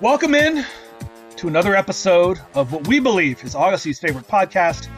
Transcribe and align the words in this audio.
Welcome 0.00 0.34
in 0.34 0.66
to 1.36 1.46
another 1.46 1.76
episode 1.76 2.40
of 2.54 2.72
what 2.72 2.88
we 2.88 2.98
believe 2.98 3.44
is 3.44 3.54
Audacy's 3.54 4.00
favorite 4.00 4.26
podcast, 4.26 4.88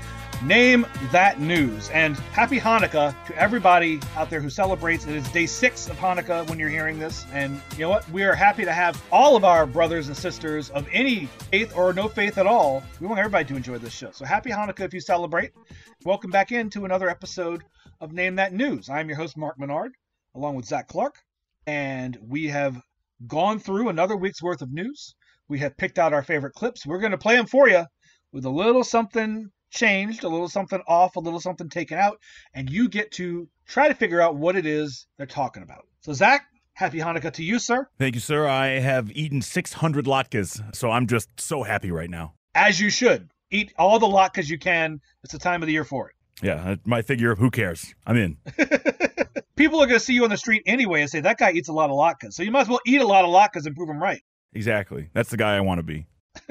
Name 0.42 0.86
That 1.12 1.38
News. 1.38 1.90
And 1.90 2.16
happy 2.16 2.58
Hanukkah 2.58 3.14
to 3.26 3.36
everybody 3.36 4.00
out 4.16 4.30
there 4.30 4.40
who 4.40 4.48
celebrates. 4.48 5.06
It 5.06 5.14
is 5.14 5.28
day 5.32 5.44
six 5.44 5.90
of 5.90 5.98
Hanukkah 5.98 6.48
when 6.48 6.58
you're 6.58 6.70
hearing 6.70 6.98
this. 6.98 7.26
And 7.34 7.60
you 7.72 7.80
know 7.80 7.90
what? 7.90 8.10
We 8.10 8.24
are 8.24 8.34
happy 8.34 8.64
to 8.64 8.72
have 8.72 9.00
all 9.12 9.36
of 9.36 9.44
our 9.44 9.66
brothers 9.66 10.08
and 10.08 10.16
sisters 10.16 10.70
of 10.70 10.88
any 10.90 11.26
faith 11.50 11.76
or 11.76 11.92
no 11.92 12.08
faith 12.08 12.38
at 12.38 12.46
all. 12.46 12.82
We 12.98 13.06
want 13.06 13.18
everybody 13.18 13.44
to 13.44 13.54
enjoy 13.54 13.76
this 13.76 13.92
show. 13.92 14.12
So 14.12 14.24
happy 14.24 14.48
Hanukkah 14.48 14.86
if 14.86 14.94
you 14.94 15.00
celebrate. 15.00 15.52
Welcome 16.06 16.30
back 16.30 16.52
into 16.52 16.86
another 16.86 17.10
episode 17.10 17.64
of 18.00 18.14
Name 18.14 18.34
That 18.36 18.54
News. 18.54 18.88
I'm 18.88 19.08
your 19.08 19.18
host, 19.18 19.36
Mark 19.36 19.58
Menard, 19.58 19.92
along 20.34 20.54
with 20.54 20.64
Zach 20.64 20.88
Clark. 20.88 21.16
And 21.66 22.16
we 22.26 22.46
have 22.46 22.80
gone 23.26 23.58
through 23.58 23.88
another 23.88 24.16
week's 24.16 24.42
worth 24.42 24.62
of 24.62 24.72
news. 24.72 25.14
We 25.48 25.58
have 25.60 25.76
picked 25.76 25.98
out 25.98 26.12
our 26.12 26.22
favorite 26.22 26.54
clips. 26.54 26.86
We're 26.86 26.98
going 26.98 27.12
to 27.12 27.18
play 27.18 27.36
them 27.36 27.46
for 27.46 27.68
you 27.68 27.84
with 28.32 28.44
a 28.44 28.50
little 28.50 28.84
something 28.84 29.50
changed, 29.70 30.24
a 30.24 30.28
little 30.28 30.48
something 30.48 30.80
off, 30.88 31.16
a 31.16 31.20
little 31.20 31.40
something 31.40 31.68
taken 31.68 31.98
out, 31.98 32.18
and 32.54 32.68
you 32.70 32.88
get 32.88 33.12
to 33.12 33.48
try 33.66 33.88
to 33.88 33.94
figure 33.94 34.20
out 34.20 34.36
what 34.36 34.56
it 34.56 34.66
is 34.66 35.06
they're 35.16 35.26
talking 35.26 35.62
about. 35.62 35.86
So, 36.00 36.12
Zach, 36.12 36.46
happy 36.74 36.98
Hanukkah 36.98 37.32
to 37.32 37.42
you, 37.42 37.58
sir. 37.58 37.88
Thank 37.98 38.14
you, 38.14 38.20
sir. 38.20 38.46
I 38.46 38.78
have 38.80 39.10
eaten 39.12 39.42
600 39.42 40.04
latkes, 40.06 40.74
so 40.74 40.90
I'm 40.90 41.06
just 41.06 41.28
so 41.40 41.62
happy 41.62 41.90
right 41.90 42.10
now. 42.10 42.34
As 42.54 42.80
you 42.80 42.90
should. 42.90 43.28
Eat 43.50 43.72
all 43.78 44.00
the 44.00 44.06
latkes 44.06 44.48
you 44.48 44.58
can. 44.58 45.00
It's 45.22 45.32
the 45.32 45.38
time 45.38 45.62
of 45.62 45.66
the 45.66 45.72
year 45.72 45.84
for 45.84 46.08
it. 46.08 46.14
Yeah, 46.42 46.76
my 46.84 47.00
figure, 47.00 47.34
who 47.36 47.50
cares? 47.50 47.94
I'm 48.06 48.16
in. 48.16 48.36
People 49.76 49.84
are 49.84 49.88
going 49.88 50.00
to 50.00 50.06
see 50.06 50.14
you 50.14 50.24
on 50.24 50.30
the 50.30 50.38
street 50.38 50.62
anyway 50.64 51.02
and 51.02 51.10
say, 51.10 51.20
that 51.20 51.36
guy 51.36 51.52
eats 51.52 51.68
a 51.68 51.72
lot 51.74 51.90
of 51.90 51.96
latkes. 51.96 52.32
So 52.32 52.42
you 52.42 52.50
might 52.50 52.62
as 52.62 52.68
well 52.70 52.80
eat 52.86 53.02
a 53.02 53.06
lot 53.06 53.26
of 53.26 53.30
latkes 53.30 53.66
and 53.66 53.76
prove 53.76 53.88
them 53.88 54.02
right. 54.02 54.22
Exactly. 54.54 55.10
That's 55.12 55.28
the 55.28 55.36
guy 55.36 55.54
I 55.54 55.60
want 55.60 55.80
to 55.80 55.82
be. 55.82 56.06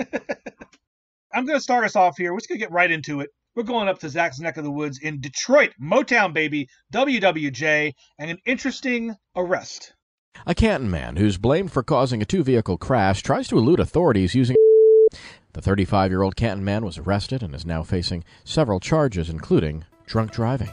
I'm 1.34 1.48
going 1.48 1.58
to 1.58 1.60
start 1.60 1.86
us 1.86 1.96
off 1.96 2.20
here. 2.20 2.32
We're 2.32 2.38
just 2.38 2.50
going 2.50 2.60
to 2.60 2.64
get 2.64 2.72
right 2.72 2.92
into 2.92 3.22
it. 3.22 3.32
We're 3.56 3.64
going 3.64 3.88
up 3.88 3.98
to 4.02 4.10
Zach's 4.10 4.40
neck 4.40 4.58
of 4.58 4.64
the 4.64 4.70
woods 4.70 5.00
in 5.00 5.22
Detroit, 5.22 5.72
Motown 5.82 6.34
baby, 6.34 6.70
WWJ, 6.94 7.94
and 8.20 8.30
an 8.30 8.38
interesting 8.46 9.16
arrest. 9.36 9.96
A 10.46 10.54
Canton 10.54 10.92
man 10.92 11.16
who's 11.16 11.40
blamed 11.40 11.72
for 11.72 11.82
causing 11.82 12.22
a 12.22 12.26
two 12.26 12.44
vehicle 12.44 12.78
crash 12.78 13.24
tries 13.24 13.48
to 13.48 13.58
elude 13.58 13.80
authorities 13.80 14.36
using. 14.36 14.56
The 15.54 15.62
35 15.62 16.12
year 16.12 16.22
old 16.22 16.36
Canton 16.36 16.66
man 16.66 16.84
was 16.84 16.98
arrested 16.98 17.42
and 17.42 17.56
is 17.56 17.66
now 17.66 17.82
facing 17.82 18.26
several 18.44 18.82
charges, 18.82 19.30
including 19.30 19.86
drunk 20.06 20.32
driving. 20.32 20.70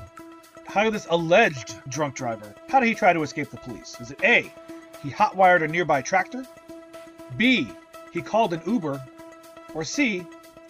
How 0.73 0.85
did 0.85 0.95
this 0.95 1.07
alleged 1.11 1.75
drunk 1.91 2.15
driver, 2.15 2.55
how 2.67 2.81
did 2.81 2.87
he 2.87 2.95
try 2.95 3.13
to 3.13 3.23
escape 3.23 3.51
the 3.51 3.59
police? 3.59 4.01
Is 4.01 4.11
it 4.11 4.25
A, 4.25 4.51
he 5.03 5.11
hotwired 5.11 5.63
a 5.63 5.69
nearby 5.69 6.01
tractor? 6.01 6.47
B, 7.37 7.69
he 8.11 8.23
called 8.23 8.55
an 8.55 8.63
Uber? 8.67 8.99
Or 9.75 9.85
C, 9.85 10.25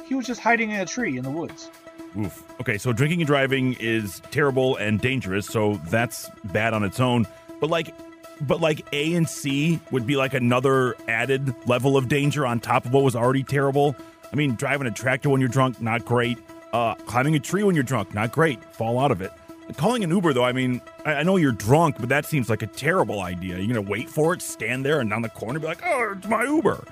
he 0.05 0.17
was 0.17 0.27
just 0.27 0.41
hiding 0.41 0.72
in 0.72 0.81
a 0.81 0.86
tree 0.86 1.19
in 1.19 1.22
the 1.22 1.31
woods? 1.31 1.70
Oof. 2.19 2.42
Okay, 2.61 2.78
so 2.78 2.92
drinking 2.92 3.20
and 3.20 3.28
driving 3.28 3.75
is 3.78 4.20
terrible 4.33 4.75
and 4.78 5.00
dangerous, 5.00 5.47
so 5.47 5.81
that's 5.86 6.28
bad 6.47 6.75
on 6.75 6.83
its 6.83 6.98
own. 6.98 7.25
But 7.61 7.70
like 7.70 7.94
but 8.41 8.61
like 8.61 8.84
A 8.92 9.14
and 9.14 9.28
C 9.28 9.78
would 9.92 10.05
be 10.05 10.16
like 10.16 10.34
another 10.34 10.97
added 11.06 11.55
level 11.69 11.97
of 11.97 12.09
danger 12.09 12.44
on 12.44 12.59
top 12.59 12.87
of 12.87 12.92
what 12.92 13.05
was 13.05 13.14
already 13.14 13.44
terrible. 13.44 13.94
I 14.33 14.34
mean, 14.34 14.56
driving 14.56 14.89
a 14.89 14.91
tractor 14.91 15.31
when 15.31 15.41
you're 15.41 15.48
drunk, 15.48 15.81
not 15.81 16.05
great. 16.05 16.39
Uh, 16.72 16.97
climbing 17.06 17.37
a 17.37 17.41
tree 17.41 17.62
when 17.62 17.77
you're 17.77 17.84
drunk, 17.84 18.12
not 18.14 18.33
great. 18.33 18.64
Fall 18.75 18.98
out 18.98 19.12
of 19.12 19.22
it. 19.22 19.31
Calling 19.77 20.05
an 20.05 20.11
Uber, 20.11 20.33
though, 20.33 20.45
I 20.45 20.53
mean, 20.53 20.81
I, 21.05 21.15
I 21.15 21.23
know 21.23 21.37
you're 21.37 21.53
drunk, 21.53 21.97
but 21.98 22.09
that 22.09 22.25
seems 22.25 22.48
like 22.48 22.62
a 22.62 22.67
terrible 22.67 23.20
idea. 23.20 23.59
You're 23.59 23.75
going 23.75 23.84
to 23.84 23.91
wait 23.91 24.09
for 24.09 24.34
it, 24.34 24.42
stand 24.42 24.84
there, 24.84 25.01
and 25.01 25.11
down 25.11 25.23
the 25.23 25.28
corner 25.28 25.59
be 25.59 25.67
like, 25.67 25.83
oh, 25.84 26.15
it's 26.17 26.27
my 26.27 26.45
Uber. 26.45 26.84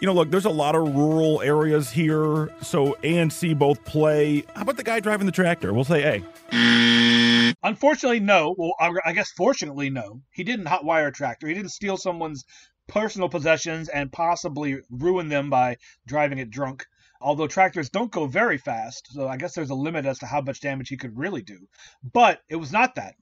You 0.00 0.06
know, 0.06 0.12
look, 0.12 0.30
there's 0.30 0.44
a 0.44 0.50
lot 0.50 0.74
of 0.74 0.94
rural 0.94 1.40
areas 1.40 1.90
here, 1.90 2.50
so 2.60 2.96
A 3.02 3.18
and 3.18 3.32
C 3.32 3.54
both 3.54 3.82
play. 3.84 4.44
How 4.54 4.62
about 4.62 4.76
the 4.76 4.82
guy 4.82 5.00
driving 5.00 5.24
the 5.26 5.32
tractor? 5.32 5.72
We'll 5.72 5.84
say 5.84 6.22
A. 6.52 7.54
Unfortunately, 7.62 8.20
no. 8.20 8.54
Well, 8.58 8.74
I 8.78 9.12
guess 9.12 9.30
fortunately, 9.30 9.88
no. 9.88 10.20
He 10.30 10.44
didn't 10.44 10.66
hotwire 10.66 11.08
a 11.08 11.12
tractor. 11.12 11.46
He 11.46 11.54
didn't 11.54 11.70
steal 11.70 11.96
someone's 11.96 12.44
personal 12.88 13.30
possessions 13.30 13.88
and 13.88 14.12
possibly 14.12 14.80
ruin 14.90 15.28
them 15.28 15.48
by 15.48 15.76
driving 16.06 16.38
it 16.38 16.50
drunk. 16.50 16.84
Although 17.20 17.46
tractors 17.46 17.90
don't 17.90 18.10
go 18.10 18.26
very 18.26 18.58
fast, 18.58 19.08
so 19.12 19.28
I 19.28 19.36
guess 19.36 19.54
there's 19.54 19.70
a 19.70 19.74
limit 19.74 20.06
as 20.06 20.18
to 20.18 20.26
how 20.26 20.40
much 20.40 20.60
damage 20.60 20.88
he 20.88 20.96
could 20.96 21.16
really 21.16 21.42
do. 21.42 21.58
But 22.02 22.40
it 22.48 22.56
was 22.56 22.72
not 22.72 22.96
that. 22.96 23.14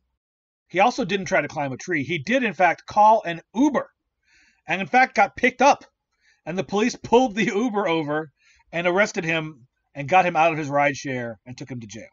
He 0.68 0.80
also 0.80 1.04
didn't 1.04 1.26
try 1.26 1.40
to 1.40 1.48
climb 1.48 1.72
a 1.72 1.76
tree. 1.76 2.02
He 2.02 2.18
did, 2.18 2.42
in 2.42 2.54
fact, 2.54 2.86
call 2.86 3.22
an 3.24 3.42
Uber 3.54 3.90
and, 4.66 4.80
in 4.80 4.86
fact, 4.86 5.14
got 5.14 5.36
picked 5.36 5.62
up. 5.62 5.84
And 6.46 6.56
the 6.56 6.64
police 6.64 6.96
pulled 7.02 7.34
the 7.34 7.44
Uber 7.44 7.86
over 7.86 8.32
and 8.72 8.86
arrested 8.86 9.24
him 9.24 9.66
and 9.94 10.08
got 10.08 10.24
him 10.24 10.36
out 10.36 10.52
of 10.52 10.58
his 10.58 10.68
ride 10.68 10.96
share 10.96 11.38
and 11.44 11.56
took 11.56 11.70
him 11.70 11.80
to 11.80 11.86
jail. 11.86 12.08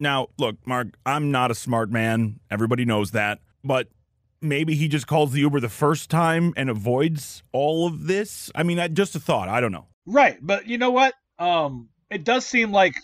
Now, 0.00 0.28
look, 0.36 0.56
Mark, 0.66 0.88
I'm 1.06 1.30
not 1.30 1.52
a 1.52 1.54
smart 1.54 1.90
man. 1.90 2.40
Everybody 2.50 2.84
knows 2.84 3.12
that. 3.12 3.38
But 3.62 3.86
maybe 4.40 4.74
he 4.74 4.88
just 4.88 5.06
calls 5.06 5.32
the 5.32 5.40
Uber 5.40 5.60
the 5.60 5.68
first 5.68 6.10
time 6.10 6.52
and 6.56 6.68
avoids 6.68 7.44
all 7.52 7.86
of 7.86 8.08
this. 8.08 8.50
I 8.54 8.64
mean, 8.64 8.94
just 8.94 9.14
a 9.14 9.20
thought. 9.20 9.48
I 9.48 9.60
don't 9.60 9.72
know. 9.72 9.86
Right, 10.06 10.38
but 10.40 10.66
you 10.66 10.78
know 10.78 10.90
what? 10.90 11.14
Um, 11.38 11.88
it 12.10 12.24
does 12.24 12.46
seem 12.46 12.72
like 12.72 12.94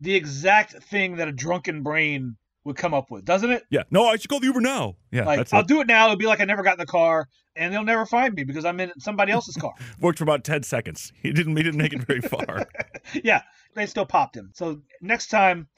the 0.00 0.14
exact 0.14 0.82
thing 0.84 1.16
that 1.16 1.28
a 1.28 1.32
drunken 1.32 1.82
brain 1.82 2.36
would 2.64 2.76
come 2.76 2.94
up 2.94 3.10
with, 3.10 3.24
doesn't 3.24 3.50
it? 3.50 3.64
Yeah. 3.70 3.82
No, 3.90 4.06
I 4.06 4.16
should 4.16 4.28
call 4.28 4.40
the 4.40 4.46
Uber 4.46 4.60
now. 4.60 4.96
Yeah. 5.10 5.24
Like 5.24 5.52
I'll 5.52 5.60
it. 5.60 5.66
do 5.66 5.80
it 5.80 5.86
now. 5.86 6.06
It'll 6.06 6.16
be 6.16 6.26
like 6.26 6.40
I 6.40 6.44
never 6.44 6.62
got 6.62 6.74
in 6.74 6.78
the 6.78 6.86
car, 6.86 7.28
and 7.56 7.72
they'll 7.72 7.84
never 7.84 8.06
find 8.06 8.34
me 8.34 8.44
because 8.44 8.64
I'm 8.64 8.78
in 8.80 8.92
somebody 9.00 9.32
else's 9.32 9.56
car. 9.56 9.72
Worked 10.00 10.18
for 10.18 10.24
about 10.24 10.44
ten 10.44 10.62
seconds. 10.62 11.12
He 11.20 11.32
didn't. 11.32 11.56
He 11.56 11.62
didn't 11.62 11.78
make 11.78 11.92
it 11.92 12.02
very 12.02 12.20
far. 12.20 12.66
yeah, 13.24 13.42
they 13.74 13.86
still 13.86 14.06
popped 14.06 14.36
him. 14.36 14.50
So 14.54 14.80
next 15.00 15.28
time, 15.28 15.68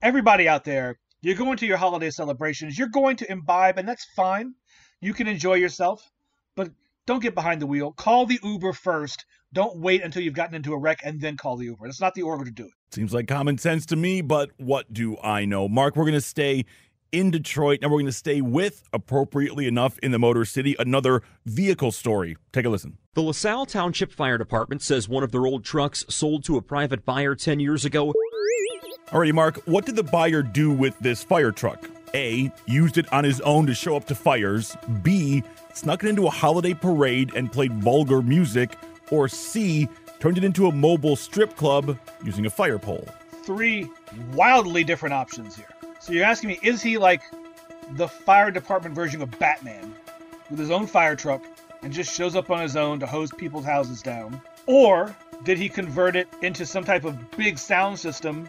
everybody 0.00 0.48
out 0.48 0.64
there, 0.64 0.98
you're 1.20 1.36
going 1.36 1.58
to 1.58 1.66
your 1.66 1.76
holiday 1.76 2.10
celebrations. 2.10 2.76
You're 2.78 2.88
going 2.88 3.16
to 3.16 3.30
imbibe, 3.30 3.78
and 3.78 3.88
that's 3.88 4.06
fine. 4.16 4.54
You 5.00 5.14
can 5.14 5.28
enjoy 5.28 5.54
yourself, 5.54 6.02
but 6.56 6.70
don't 7.06 7.22
get 7.22 7.34
behind 7.34 7.60
the 7.62 7.66
wheel. 7.66 7.92
Call 7.92 8.26
the 8.26 8.40
Uber 8.42 8.72
first. 8.72 9.24
Don't 9.54 9.76
wait 9.76 10.02
until 10.02 10.22
you've 10.22 10.34
gotten 10.34 10.54
into 10.54 10.72
a 10.72 10.78
wreck 10.78 11.00
and 11.04 11.20
then 11.20 11.36
call 11.36 11.56
the 11.56 11.66
Uber. 11.66 11.86
That's 11.86 12.00
not 12.00 12.14
the 12.14 12.22
order 12.22 12.44
to 12.44 12.50
do 12.50 12.64
it. 12.64 12.72
Seems 12.90 13.12
like 13.12 13.28
common 13.28 13.58
sense 13.58 13.84
to 13.86 13.96
me, 13.96 14.22
but 14.22 14.50
what 14.56 14.92
do 14.92 15.18
I 15.22 15.44
know? 15.44 15.68
Mark, 15.68 15.94
we're 15.94 16.04
going 16.04 16.14
to 16.14 16.22
stay 16.22 16.64
in 17.12 17.30
Detroit 17.30 17.80
and 17.82 17.90
we're 17.90 17.98
going 17.98 18.06
to 18.06 18.12
stay 18.12 18.40
with, 18.40 18.82
appropriately 18.94 19.66
enough, 19.66 19.98
in 19.98 20.10
the 20.10 20.18
Motor 20.18 20.46
City, 20.46 20.74
another 20.78 21.22
vehicle 21.44 21.92
story. 21.92 22.36
Take 22.52 22.64
a 22.64 22.70
listen. 22.70 22.96
The 23.12 23.22
LaSalle 23.22 23.66
Township 23.66 24.10
Fire 24.10 24.38
Department 24.38 24.80
says 24.80 25.06
one 25.06 25.22
of 25.22 25.32
their 25.32 25.46
old 25.46 25.66
trucks 25.66 26.06
sold 26.08 26.44
to 26.44 26.56
a 26.56 26.62
private 26.62 27.04
buyer 27.04 27.34
10 27.34 27.60
years 27.60 27.84
ago. 27.84 28.14
Alrighty, 29.08 29.34
Mark, 29.34 29.60
what 29.66 29.84
did 29.84 29.96
the 29.96 30.02
buyer 30.02 30.42
do 30.42 30.70
with 30.70 30.98
this 31.00 31.22
fire 31.22 31.52
truck? 31.52 31.90
A. 32.14 32.50
Used 32.66 32.96
it 32.96 33.12
on 33.12 33.24
his 33.24 33.42
own 33.42 33.66
to 33.66 33.74
show 33.74 33.96
up 33.96 34.06
to 34.06 34.14
fires. 34.14 34.74
B. 35.02 35.42
Snuck 35.74 36.04
it 36.04 36.08
into 36.08 36.26
a 36.26 36.30
holiday 36.30 36.72
parade 36.72 37.34
and 37.34 37.52
played 37.52 37.74
vulgar 37.74 38.22
music 38.22 38.76
or 39.12 39.28
C, 39.28 39.88
turned 40.20 40.38
it 40.38 40.44
into 40.44 40.66
a 40.68 40.72
mobile 40.72 41.16
strip 41.16 41.54
club 41.54 41.98
using 42.24 42.46
a 42.46 42.50
fire 42.50 42.78
pole? 42.78 43.06
Three 43.44 43.88
wildly 44.32 44.84
different 44.84 45.12
options 45.12 45.54
here. 45.54 45.68
So 46.00 46.14
you're 46.14 46.24
asking 46.24 46.48
me, 46.48 46.58
is 46.62 46.80
he 46.80 46.96
like 46.96 47.22
the 47.92 48.08
fire 48.08 48.50
department 48.50 48.94
version 48.94 49.20
of 49.20 49.38
Batman 49.38 49.94
with 50.48 50.58
his 50.58 50.70
own 50.70 50.86
fire 50.86 51.14
truck 51.14 51.42
and 51.82 51.92
just 51.92 52.14
shows 52.14 52.34
up 52.34 52.50
on 52.50 52.62
his 52.62 52.74
own 52.74 52.98
to 53.00 53.06
hose 53.06 53.30
people's 53.32 53.66
houses 53.66 54.00
down? 54.00 54.40
Or 54.64 55.14
did 55.44 55.58
he 55.58 55.68
convert 55.68 56.16
it 56.16 56.26
into 56.40 56.64
some 56.64 56.84
type 56.84 57.04
of 57.04 57.30
big 57.32 57.58
sound 57.58 57.98
system 57.98 58.48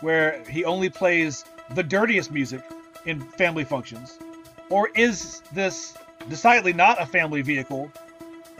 where 0.00 0.42
he 0.48 0.64
only 0.64 0.88
plays 0.88 1.44
the 1.74 1.82
dirtiest 1.82 2.30
music 2.30 2.62
in 3.04 3.20
family 3.20 3.64
functions? 3.64 4.18
Or 4.70 4.88
is 4.94 5.42
this 5.52 5.94
decidedly 6.30 6.72
not 6.72 7.02
a 7.02 7.04
family 7.04 7.42
vehicle 7.42 7.92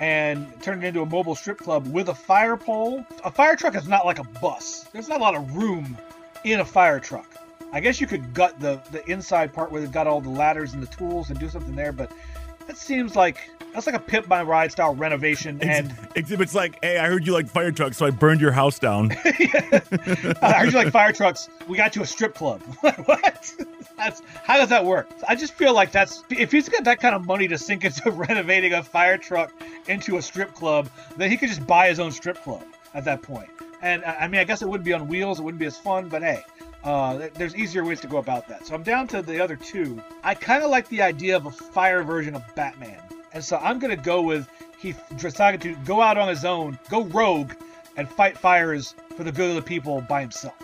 and 0.00 0.50
turned 0.62 0.82
it 0.82 0.88
into 0.88 1.02
a 1.02 1.06
mobile 1.06 1.34
strip 1.34 1.58
club 1.58 1.86
with 1.86 2.08
a 2.08 2.14
fire 2.14 2.56
pole. 2.56 3.04
A 3.22 3.30
fire 3.30 3.54
truck 3.54 3.76
is 3.76 3.86
not 3.86 4.06
like 4.06 4.18
a 4.18 4.24
bus. 4.24 4.88
There's 4.92 5.08
not 5.08 5.20
a 5.20 5.22
lot 5.22 5.36
of 5.36 5.54
room 5.54 5.96
in 6.42 6.60
a 6.60 6.64
fire 6.64 6.98
truck. 6.98 7.26
I 7.72 7.80
guess 7.80 8.00
you 8.00 8.06
could 8.06 8.34
gut 8.34 8.58
the, 8.58 8.80
the 8.90 9.08
inside 9.08 9.52
part 9.52 9.70
where 9.70 9.80
they've 9.80 9.92
got 9.92 10.06
all 10.06 10.20
the 10.20 10.30
ladders 10.30 10.72
and 10.72 10.82
the 10.82 10.88
tools 10.88 11.30
and 11.30 11.38
do 11.38 11.48
something 11.48 11.76
there, 11.76 11.92
but 11.92 12.10
that 12.66 12.76
seems 12.76 13.16
like 13.16 13.50
that's 13.72 13.86
like 13.86 13.94
a 13.94 14.00
pimp 14.00 14.28
my 14.28 14.42
ride 14.42 14.72
style 14.72 14.94
renovation. 14.94 15.58
And 15.62 15.94
exhibits 16.16 16.54
like, 16.54 16.78
hey, 16.82 16.98
I 16.98 17.06
heard 17.06 17.26
you 17.26 17.32
like 17.32 17.46
fire 17.46 17.70
trucks, 17.70 17.96
so 17.96 18.06
I 18.06 18.10
burned 18.10 18.40
your 18.40 18.52
house 18.52 18.78
down. 18.78 19.12
I 20.42 20.54
heard 20.56 20.72
you 20.72 20.78
like 20.78 20.90
fire 20.90 21.12
trucks. 21.12 21.48
We 21.68 21.76
got 21.76 21.94
you 21.94 22.02
a 22.02 22.06
strip 22.06 22.34
club. 22.34 22.62
what? 22.80 23.54
That's 23.96 24.22
how 24.44 24.56
does 24.56 24.70
that 24.70 24.84
work? 24.84 25.08
I 25.28 25.34
just 25.34 25.54
feel 25.54 25.74
like 25.74 25.92
that's 25.92 26.24
if 26.30 26.52
he's 26.52 26.68
got 26.68 26.84
that 26.84 27.00
kind 27.00 27.14
of 27.14 27.26
money 27.26 27.48
to 27.48 27.58
sink 27.58 27.84
into 27.84 28.10
renovating 28.10 28.72
a 28.72 28.82
fire 28.82 29.18
truck 29.18 29.52
into 29.88 30.16
a 30.16 30.22
strip 30.22 30.54
club, 30.54 30.88
then 31.16 31.30
he 31.30 31.36
could 31.36 31.48
just 31.48 31.66
buy 31.66 31.88
his 31.88 32.00
own 32.00 32.12
strip 32.12 32.42
club 32.42 32.64
at 32.94 33.04
that 33.04 33.22
point. 33.22 33.50
And 33.82 34.04
I 34.04 34.28
mean, 34.28 34.40
I 34.40 34.44
guess 34.44 34.62
it 34.62 34.68
wouldn't 34.68 34.84
be 34.84 34.92
on 34.92 35.08
wheels, 35.08 35.40
it 35.40 35.42
wouldn't 35.42 35.58
be 35.60 35.66
as 35.66 35.78
fun, 35.78 36.08
but 36.08 36.22
hey, 36.22 36.42
uh, 36.84 37.28
there's 37.34 37.54
easier 37.54 37.84
ways 37.84 38.00
to 38.00 38.06
go 38.06 38.18
about 38.18 38.48
that. 38.48 38.66
So 38.66 38.74
I'm 38.74 38.82
down 38.82 39.06
to 39.08 39.22
the 39.22 39.42
other 39.42 39.56
two. 39.56 40.02
I 40.22 40.34
kind 40.34 40.62
of 40.62 40.70
like 40.70 40.88
the 40.88 41.02
idea 41.02 41.36
of 41.36 41.46
a 41.46 41.50
fire 41.50 42.02
version 42.02 42.34
of 42.34 42.42
Batman. 42.54 43.00
And 43.32 43.44
so 43.44 43.58
I'm 43.58 43.78
going 43.78 43.96
to 43.96 44.02
go 44.02 44.22
with 44.22 44.48
he 44.80 44.94
decided 45.16 45.60
to 45.60 45.76
go 45.84 46.00
out 46.00 46.16
on 46.16 46.28
his 46.28 46.44
own, 46.44 46.78
go 46.88 47.04
rogue, 47.04 47.52
and 47.96 48.08
fight 48.08 48.38
fires 48.38 48.94
for 49.14 49.24
the 49.24 49.32
good 49.32 49.50
of 49.50 49.56
the 49.56 49.62
people 49.62 50.00
by 50.00 50.22
himself. 50.22 50.54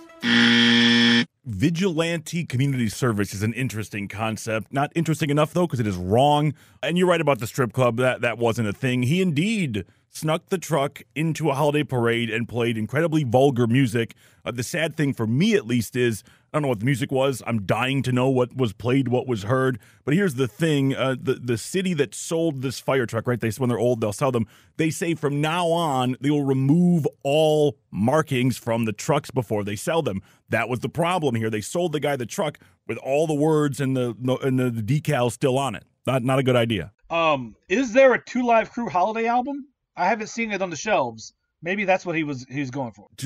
Vigilante 1.56 2.44
community 2.44 2.86
service 2.90 3.32
is 3.32 3.42
an 3.42 3.54
interesting 3.54 4.08
concept. 4.08 4.70
Not 4.74 4.92
interesting 4.94 5.30
enough 5.30 5.54
though, 5.54 5.66
because 5.66 5.80
it 5.80 5.86
is 5.86 5.96
wrong. 5.96 6.52
And 6.82 6.98
you're 6.98 7.06
right 7.06 7.20
about 7.20 7.38
the 7.38 7.46
strip 7.46 7.72
club. 7.72 7.96
That 7.96 8.20
that 8.20 8.36
wasn't 8.36 8.68
a 8.68 8.74
thing. 8.74 9.04
He 9.04 9.22
indeed 9.22 9.86
snuck 10.10 10.50
the 10.50 10.58
truck 10.58 11.00
into 11.14 11.48
a 11.48 11.54
holiday 11.54 11.82
parade 11.82 12.28
and 12.28 12.46
played 12.46 12.76
incredibly 12.76 13.24
vulgar 13.24 13.66
music. 13.66 14.14
Uh, 14.44 14.50
the 14.50 14.62
sad 14.62 14.98
thing 14.98 15.14
for 15.14 15.26
me, 15.26 15.54
at 15.54 15.66
least, 15.66 15.96
is 15.96 16.22
I 16.52 16.56
don't 16.56 16.62
know 16.62 16.68
what 16.68 16.78
the 16.78 16.86
music 16.86 17.10
was. 17.10 17.42
I'm 17.46 17.66
dying 17.66 18.02
to 18.04 18.12
know 18.12 18.28
what 18.28 18.56
was 18.56 18.72
played, 18.72 19.08
what 19.08 19.26
was 19.26 19.42
heard. 19.42 19.78
But 20.04 20.14
here's 20.14 20.34
the 20.34 20.48
thing: 20.48 20.94
uh, 20.94 21.16
the 21.20 21.34
the 21.34 21.58
city 21.58 21.92
that 21.94 22.14
sold 22.14 22.62
this 22.62 22.80
fire 22.80 23.06
truck, 23.06 23.26
right? 23.26 23.40
They 23.40 23.50
when 23.50 23.68
they're 23.68 23.78
old, 23.78 24.00
they'll 24.00 24.12
sell 24.12 24.32
them. 24.32 24.46
They 24.76 24.90
say 24.90 25.14
from 25.14 25.40
now 25.40 25.68
on 25.68 26.16
they 26.20 26.30
will 26.30 26.44
remove 26.44 27.06
all 27.22 27.78
markings 27.90 28.58
from 28.58 28.84
the 28.84 28.92
trucks 28.92 29.30
before 29.30 29.64
they 29.64 29.76
sell 29.76 30.02
them. 30.02 30.22
That 30.48 30.68
was 30.68 30.80
the 30.80 30.88
problem 30.88 31.34
here. 31.34 31.50
They 31.50 31.60
sold 31.60 31.92
the 31.92 32.00
guy 32.00 32.16
the 32.16 32.26
truck 32.26 32.58
with 32.86 32.98
all 32.98 33.26
the 33.26 33.34
words 33.34 33.80
and 33.80 33.96
the 33.96 34.14
and 34.42 34.58
the 34.58 34.70
decals 34.70 35.32
still 35.32 35.58
on 35.58 35.74
it. 35.74 35.84
Not 36.06 36.22
not 36.22 36.38
a 36.38 36.42
good 36.42 36.56
idea. 36.56 36.92
Um, 37.10 37.56
is 37.68 37.92
there 37.92 38.14
a 38.14 38.22
Two 38.22 38.44
Live 38.44 38.70
Crew 38.72 38.88
holiday 38.88 39.26
album? 39.26 39.66
I 39.96 40.06
haven't 40.06 40.28
seen 40.28 40.52
it 40.52 40.62
on 40.62 40.70
the 40.70 40.76
shelves. 40.76 41.32
Maybe 41.62 41.84
that's 41.84 42.04
what 42.04 42.16
he 42.16 42.24
was 42.24 42.46
he 42.48 42.60
was 42.60 42.70
going 42.70 42.92
for. 42.92 43.08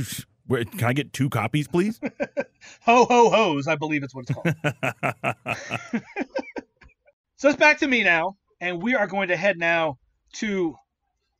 Wait, 0.50 0.70
can 0.72 0.88
I 0.88 0.92
get 0.92 1.12
two 1.12 1.30
copies, 1.30 1.68
please? 1.68 2.00
ho 2.82 3.04
ho 3.04 3.30
ho's, 3.30 3.68
I 3.68 3.76
believe 3.76 4.02
it's 4.02 4.12
what 4.12 4.28
it's 4.28 4.34
called. 4.34 4.52
so 7.36 7.48
it's 7.48 7.56
back 7.56 7.78
to 7.78 7.86
me 7.86 8.02
now, 8.02 8.36
and 8.60 8.82
we 8.82 8.96
are 8.96 9.06
going 9.06 9.28
to 9.28 9.36
head 9.36 9.58
now 9.58 9.98
to 10.34 10.74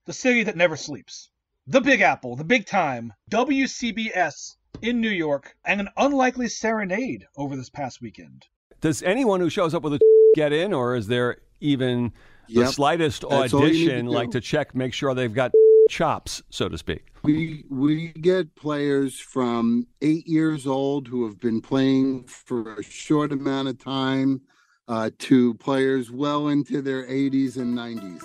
the 0.06 0.12
city 0.12 0.44
that 0.44 0.56
never 0.56 0.76
sleeps, 0.76 1.28
the 1.66 1.80
Big 1.80 2.02
Apple, 2.02 2.36
the 2.36 2.44
big 2.44 2.66
time, 2.66 3.12
WCBS 3.32 4.54
in 4.80 5.00
New 5.00 5.10
York, 5.10 5.56
and 5.64 5.80
an 5.80 5.88
unlikely 5.96 6.46
serenade 6.46 7.26
over 7.36 7.56
this 7.56 7.68
past 7.68 8.00
weekend. 8.00 8.46
Does 8.80 9.02
anyone 9.02 9.40
who 9.40 9.50
shows 9.50 9.74
up 9.74 9.82
with 9.82 9.94
a 9.94 10.00
get 10.36 10.52
in, 10.52 10.72
or 10.72 10.94
is 10.94 11.08
there 11.08 11.38
even 11.60 12.12
the 12.48 12.68
slightest 12.68 13.24
That's 13.28 13.52
audition, 13.52 14.06
like 14.06 14.30
to 14.30 14.40
check, 14.40 14.72
make 14.76 14.94
sure 14.94 15.14
they've 15.14 15.34
got 15.34 15.50
chops, 15.88 16.44
so 16.50 16.68
to 16.68 16.78
speak? 16.78 17.09
We 17.22 17.64
we 17.68 18.08
get 18.08 18.54
players 18.54 19.18
from 19.18 19.86
eight 20.00 20.26
years 20.26 20.66
old 20.66 21.08
who 21.08 21.26
have 21.26 21.38
been 21.38 21.60
playing 21.60 22.24
for 22.24 22.74
a 22.74 22.82
short 22.82 23.32
amount 23.32 23.68
of 23.68 23.78
time 23.78 24.40
uh, 24.88 25.10
to 25.18 25.54
players 25.54 26.10
well 26.10 26.48
into 26.48 26.82
their 26.82 27.06
80s 27.06 27.56
and 27.56 27.76
90s. 27.78 28.24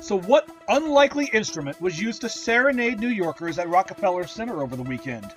So, 0.00 0.18
what 0.18 0.48
unlikely 0.68 1.28
instrument 1.32 1.80
was 1.80 2.00
used 2.00 2.20
to 2.22 2.28
serenade 2.28 3.00
New 3.00 3.08
Yorkers 3.08 3.58
at 3.58 3.68
Rockefeller 3.68 4.26
Center 4.26 4.62
over 4.62 4.76
the 4.76 4.82
weekend? 4.82 5.32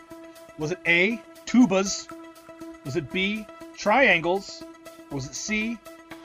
Was 0.58 0.72
it 0.72 0.80
A, 0.86 1.22
tubas? 1.46 2.08
Was 2.86 2.96
it 2.96 3.12
B, 3.12 3.46
triangles? 3.78 4.64
Was 5.12 5.26
it 5.26 5.36
C, 5.36 5.78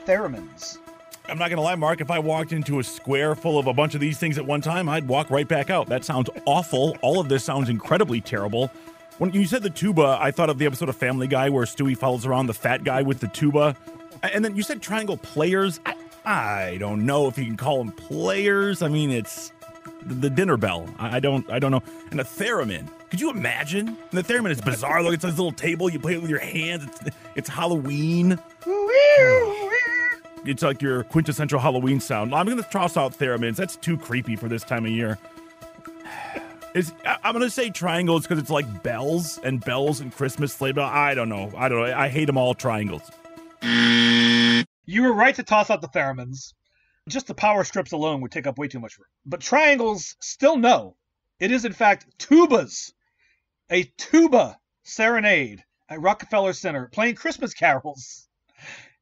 theremins? 0.05 0.77
I'm 1.27 1.37
not 1.37 1.49
going 1.49 1.57
to 1.57 1.61
lie, 1.61 1.75
Mark. 1.75 2.01
If 2.01 2.11
I 2.11 2.19
walked 2.19 2.53
into 2.53 2.79
a 2.79 2.83
square 2.83 3.35
full 3.35 3.57
of 3.57 3.67
a 3.67 3.73
bunch 3.73 3.95
of 3.95 4.01
these 4.01 4.17
things 4.17 4.37
at 4.37 4.45
one 4.45 4.61
time, 4.61 4.87
I'd 4.87 5.07
walk 5.07 5.29
right 5.29 5.47
back 5.47 5.69
out. 5.69 5.87
That 5.87 6.05
sounds 6.05 6.29
awful. 6.45 6.97
All 7.01 7.19
of 7.19 7.29
this 7.29 7.43
sounds 7.43 7.69
incredibly 7.69 8.21
terrible. 8.21 8.69
When 9.17 9.31
you 9.31 9.45
said 9.45 9.63
the 9.63 9.69
tuba, 9.69 10.17
I 10.19 10.31
thought 10.31 10.49
of 10.49 10.57
the 10.57 10.65
episode 10.65 10.89
of 10.89 10.95
Family 10.95 11.27
Guy 11.27 11.49
where 11.49 11.65
Stewie 11.65 11.97
follows 11.97 12.25
around 12.25 12.47
the 12.47 12.53
fat 12.53 12.83
guy 12.83 13.01
with 13.01 13.19
the 13.19 13.27
tuba. 13.27 13.75
And 14.23 14.43
then 14.43 14.55
you 14.55 14.63
said 14.63 14.81
triangle 14.81 15.17
players. 15.17 15.79
I, 15.85 15.95
I 16.25 16.77
don't 16.79 17.05
know 17.05 17.27
if 17.27 17.37
you 17.37 17.45
can 17.45 17.57
call 17.57 17.77
them 17.77 17.91
players. 17.91 18.81
I 18.81 18.87
mean, 18.87 19.11
it's 19.11 19.51
the 20.05 20.29
dinner 20.29 20.57
bell. 20.57 20.87
I 20.99 21.19
don't. 21.19 21.49
I 21.49 21.59
don't 21.59 21.71
know. 21.71 21.83
And 22.11 22.19
a 22.19 22.23
theremin. 22.23 22.89
Could 23.09 23.21
you 23.21 23.29
imagine? 23.29 23.87
And 23.87 23.97
the 24.11 24.23
theremin 24.23 24.51
is 24.51 24.61
bizarre. 24.61 25.01
Look, 25.01 25.13
it's 25.13 25.23
this 25.23 25.37
little 25.37 25.51
table. 25.51 25.89
You 25.89 25.99
play 25.99 26.15
it 26.15 26.21
with 26.21 26.29
your 26.29 26.39
hands. 26.39 26.83
It's, 26.83 27.15
it's 27.35 27.49
Halloween 27.49 28.39
it's 30.47 30.63
like 30.63 30.81
your 30.81 31.03
quintessential 31.03 31.59
Halloween 31.59 31.99
sound. 31.99 32.33
I'm 32.33 32.45
to 32.45 32.63
toss 32.63 32.97
out 32.97 33.17
theremins. 33.17 33.55
That's 33.55 33.75
too 33.75 33.97
creepy 33.97 34.35
for 34.35 34.47
this 34.47 34.63
time 34.63 34.85
of 34.85 34.91
year. 34.91 35.17
Is 36.73 36.91
I'm 37.05 37.39
to 37.39 37.49
say 37.49 37.69
triangles 37.69 38.23
because 38.23 38.37
it's 38.37 38.49
like 38.49 38.83
bells 38.83 39.39
and 39.43 39.63
bells 39.63 40.01
and 40.01 40.13
Christmas 40.13 40.57
bell. 40.57 40.79
I 40.81 41.13
don't 41.13 41.29
know. 41.29 41.51
I 41.55 41.69
don't 41.69 41.79
know. 41.79 41.95
I 41.95 42.09
hate 42.09 42.25
them 42.25 42.37
all 42.37 42.53
triangles. 42.53 43.09
You 43.61 45.01
were 45.01 45.13
right 45.13 45.33
to 45.35 45.43
toss 45.43 45.69
out 45.69 45.81
the 45.81 45.87
theremins. 45.87 46.53
Just 47.07 47.27
the 47.27 47.33
power 47.33 47.63
strips 47.63 47.93
alone 47.93 48.19
would 48.21 48.31
take 48.31 48.45
up 48.45 48.57
way 48.57 48.67
too 48.67 48.79
much 48.79 48.97
room. 48.97 49.07
But 49.25 49.39
triangles, 49.39 50.15
still 50.19 50.57
no. 50.57 50.97
It 51.39 51.51
is 51.51 51.63
in 51.63 51.73
fact 51.73 52.07
tubas. 52.17 52.91
A 53.71 53.83
tuba 53.97 54.59
serenade 54.83 55.63
at 55.89 56.01
Rockefeller 56.01 56.53
Center 56.53 56.87
playing 56.91 57.15
Christmas 57.15 57.53
carols. 57.53 58.24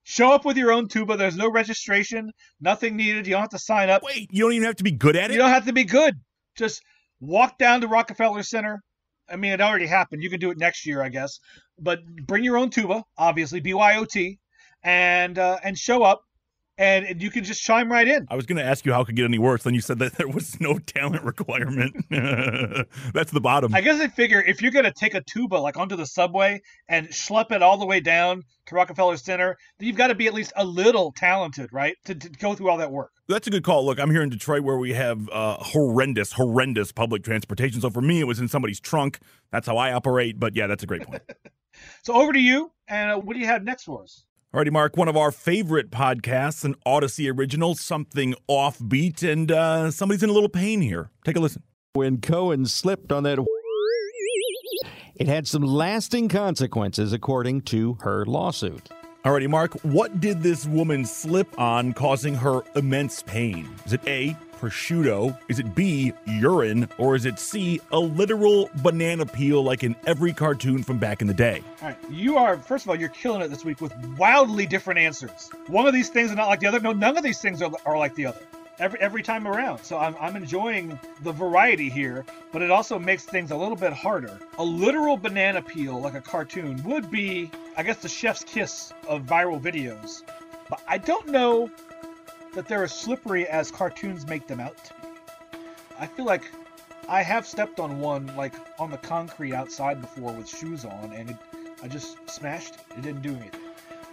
Show 0.03 0.31
up 0.31 0.45
with 0.45 0.57
your 0.57 0.71
own 0.71 0.87
tuba. 0.87 1.15
There's 1.15 1.37
no 1.37 1.49
registration, 1.49 2.31
nothing 2.59 2.97
needed. 2.97 3.25
You 3.25 3.33
don't 3.33 3.41
have 3.41 3.49
to 3.51 3.59
sign 3.59 3.89
up. 3.89 4.03
Wait, 4.03 4.29
you 4.31 4.43
don't 4.43 4.53
even 4.53 4.65
have 4.65 4.75
to 4.77 4.83
be 4.83 4.91
good 4.91 5.15
at 5.15 5.31
it? 5.31 5.33
You 5.33 5.39
don't 5.39 5.49
have 5.49 5.65
to 5.65 5.73
be 5.73 5.85
good. 5.85 6.15
Just 6.57 6.81
walk 7.19 7.57
down 7.57 7.81
to 7.81 7.87
Rockefeller 7.87 8.43
Center. 8.43 8.81
I 9.29 9.37
mean, 9.37 9.53
it 9.53 9.61
already 9.61 9.87
happened. 9.87 10.21
You 10.21 10.29
can 10.29 10.39
do 10.39 10.51
it 10.51 10.57
next 10.57 10.85
year, 10.85 11.01
I 11.01 11.09
guess. 11.09 11.39
But 11.79 11.99
bring 12.27 12.43
your 12.43 12.57
own 12.57 12.69
tuba, 12.69 13.03
obviously, 13.17 13.61
BYOT, 13.61 14.37
and 14.83 15.39
uh, 15.39 15.57
and 15.63 15.77
show 15.77 16.03
up 16.03 16.21
and 16.77 17.21
you 17.21 17.29
can 17.29 17.43
just 17.43 17.61
chime 17.61 17.91
right 17.91 18.07
in. 18.07 18.27
I 18.29 18.35
was 18.35 18.45
going 18.45 18.57
to 18.57 18.63
ask 18.63 18.85
you 18.85 18.93
how 18.93 19.01
it 19.01 19.05
could 19.05 19.15
get 19.15 19.25
any 19.25 19.37
worse. 19.37 19.63
Then 19.63 19.73
you 19.73 19.81
said 19.81 19.99
that 19.99 20.13
there 20.13 20.27
was 20.27 20.59
no 20.59 20.77
talent 20.85 21.23
requirement. 21.23 21.95
That's 22.09 23.31
the 23.31 23.41
bottom. 23.41 23.73
I 23.75 23.81
guess 23.81 24.01
I 24.01 24.07
figure 24.07 24.41
if 24.41 24.61
you're 24.61 24.71
going 24.71 24.85
to 24.85 24.91
take 24.91 25.13
a 25.13 25.21
tuba 25.21 25.55
like 25.55 25.77
onto 25.77 25.95
the 25.95 26.05
subway 26.05 26.61
and 26.87 27.07
schlep 27.09 27.51
it 27.51 27.61
all 27.61 27.77
the 27.77 27.85
way 27.85 27.99
down 27.99 28.43
to 28.65 28.75
Rockefeller 28.75 29.17
Center, 29.17 29.57
then 29.77 29.87
you've 29.87 29.97
got 29.97 30.07
to 30.07 30.15
be 30.15 30.27
at 30.27 30.33
least 30.33 30.53
a 30.55 30.65
little 30.65 31.11
talented, 31.11 31.71
right, 31.71 31.95
to, 32.05 32.15
to 32.15 32.29
go 32.29 32.55
through 32.55 32.69
all 32.69 32.77
that 32.77 32.91
work. 32.91 33.11
That's 33.27 33.47
a 33.47 33.51
good 33.51 33.63
call. 33.63 33.85
Look, 33.85 33.99
I'm 33.99 34.09
here 34.09 34.23
in 34.23 34.29
Detroit 34.29 34.63
where 34.63 34.77
we 34.77 34.93
have 34.93 35.29
uh, 35.29 35.57
horrendous, 35.59 36.33
horrendous 36.33 36.91
public 36.91 37.23
transportation. 37.23 37.81
So 37.81 37.89
for 37.89 38.01
me, 38.01 38.19
it 38.19 38.25
was 38.25 38.39
in 38.39 38.47
somebody's 38.47 38.79
trunk. 38.79 39.19
That's 39.51 39.67
how 39.67 39.77
I 39.77 39.93
operate. 39.93 40.39
But 40.39 40.55
yeah, 40.55 40.67
that's 40.67 40.83
a 40.83 40.87
great 40.87 41.03
point. 41.03 41.21
so 42.03 42.13
over 42.13 42.33
to 42.33 42.39
you. 42.39 42.71
And 42.87 43.11
uh, 43.11 43.17
what 43.17 43.33
do 43.33 43.39
you 43.39 43.45
have 43.45 43.63
next 43.63 43.83
for 43.83 44.03
us? 44.03 44.25
Alrighty, 44.53 44.71
Mark, 44.71 44.97
one 44.97 45.07
of 45.07 45.17
our 45.17 45.31
favorite 45.31 45.89
podcasts, 45.89 46.63
an 46.63 46.75
Audacy 46.85 47.35
original, 47.35 47.73
something 47.73 48.35
offbeat, 48.47 49.27
and 49.27 49.51
uh, 49.51 49.89
somebody's 49.89 50.21
in 50.21 50.29
a 50.29 50.33
little 50.33 50.47
pain 50.47 50.79
here. 50.79 51.09
Take 51.25 51.37
a 51.37 51.39
listen. 51.39 51.63
When 51.93 52.21
Cohen 52.21 52.67
slipped 52.67 53.11
on 53.11 53.23
that, 53.23 53.43
it 55.15 55.25
had 55.25 55.47
some 55.47 55.63
lasting 55.63 56.29
consequences, 56.29 57.13
according 57.13 57.61
to 57.61 57.97
her 58.01 58.27
lawsuit. 58.27 58.89
Alrighty, 59.25 59.49
Mark, 59.49 59.73
what 59.81 60.21
did 60.21 60.43
this 60.43 60.67
woman 60.67 61.03
slip 61.03 61.59
on 61.59 61.91
causing 61.91 62.35
her 62.35 62.61
immense 62.75 63.23
pain? 63.23 63.67
Is 63.87 63.93
it 63.93 64.01
A, 64.05 64.37
prosciutto? 64.63 65.37
Is 65.49 65.59
it 65.59 65.75
B, 65.75 66.13
urine? 66.25 66.87
Or 66.97 67.15
is 67.15 67.25
it 67.25 67.37
C, 67.37 67.81
a 67.91 67.99
literal 67.99 68.69
banana 68.75 69.25
peel 69.25 69.61
like 69.61 69.83
in 69.83 69.93
every 70.07 70.31
cartoon 70.31 70.83
from 70.83 70.99
back 70.99 71.21
in 71.21 71.27
the 71.27 71.33
day? 71.33 71.61
All 71.81 71.89
right, 71.89 71.97
you 72.09 72.37
are, 72.37 72.57
first 72.57 72.85
of 72.85 72.89
all, 72.89 72.95
you're 72.95 73.09
killing 73.09 73.41
it 73.41 73.49
this 73.49 73.65
week 73.65 73.81
with 73.81 73.93
wildly 74.17 74.65
different 74.65 75.01
answers. 75.01 75.49
One 75.67 75.85
of 75.85 75.93
these 75.93 76.07
things 76.09 76.31
are 76.31 76.35
not 76.35 76.47
like 76.47 76.61
the 76.61 76.67
other. 76.67 76.79
No, 76.79 76.93
none 76.93 77.17
of 77.17 77.23
these 77.23 77.41
things 77.41 77.61
are, 77.61 77.71
are 77.85 77.97
like 77.97 78.15
the 78.15 78.27
other. 78.27 78.39
Every, 78.79 78.99
every 79.01 79.21
time 79.21 79.47
around. 79.47 79.83
So 79.83 79.99
I'm, 79.99 80.15
I'm 80.19 80.37
enjoying 80.37 80.97
the 81.21 81.33
variety 81.33 81.89
here, 81.89 82.25
but 82.53 82.61
it 82.61 82.71
also 82.71 82.97
makes 82.97 83.25
things 83.25 83.51
a 83.51 83.57
little 83.57 83.75
bit 83.75 83.91
harder. 83.91 84.39
A 84.57 84.63
literal 84.63 85.17
banana 85.17 85.61
peel, 85.61 85.99
like 85.99 86.15
a 86.15 86.21
cartoon, 86.21 86.81
would 86.83 87.11
be, 87.11 87.51
I 87.75 87.83
guess, 87.83 87.97
the 87.97 88.09
chef's 88.09 88.45
kiss 88.45 88.93
of 89.09 89.23
viral 89.23 89.61
videos. 89.61 90.23
But 90.69 90.81
I 90.87 90.97
don't 90.97 91.27
know 91.27 91.69
that 92.53 92.67
they're 92.67 92.83
as 92.83 92.93
slippery 92.93 93.47
as 93.47 93.71
cartoons 93.71 94.27
make 94.27 94.47
them 94.47 94.59
out. 94.59 94.91
I 95.99 96.07
feel 96.07 96.25
like 96.25 96.51
I 97.07 97.21
have 97.21 97.45
stepped 97.45 97.79
on 97.79 97.99
one 97.99 98.33
like 98.35 98.53
on 98.79 98.91
the 98.91 98.97
concrete 98.97 99.53
outside 99.53 100.01
before 100.01 100.31
with 100.31 100.47
shoes 100.47 100.85
on, 100.85 101.13
and 101.13 101.31
it, 101.31 101.37
I 101.83 101.87
just 101.87 102.17
smashed 102.29 102.75
it. 102.75 102.97
It 102.97 103.01
didn't 103.01 103.21
do 103.21 103.31
anything. 103.31 103.59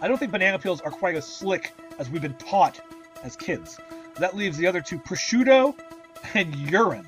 I 0.01 0.07
don't 0.07 0.17
think 0.17 0.31
banana 0.31 0.59
peels 0.59 0.81
are 0.81 0.91
quite 0.91 1.15
as 1.15 1.25
slick 1.25 1.73
as 1.99 2.09
we've 2.09 2.21
been 2.21 2.33
taught 2.35 2.79
as 3.23 3.35
kids. 3.35 3.79
That 4.15 4.35
leaves 4.35 4.57
the 4.57 4.67
other 4.67 4.81
two 4.81 4.99
prosciutto 4.99 5.75
and 6.33 6.55
urine. 6.55 7.07